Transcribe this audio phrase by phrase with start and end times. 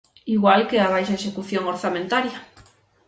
[0.35, 2.37] Igual que a baixa execución orzamentaria.